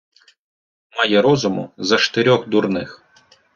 Має 0.97 1.21
розуму 1.21 1.71
за 1.77 1.97
штирьох 1.97 2.47
дурних. 2.47 3.03